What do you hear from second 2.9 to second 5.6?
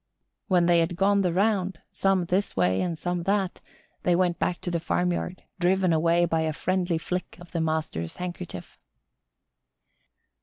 some that, they went back to the farmyard,